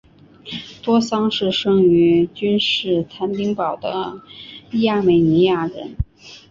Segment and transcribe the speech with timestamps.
[0.81, 4.19] 多桑是生于君士坦丁堡的
[4.79, 5.95] 亚美尼亚人。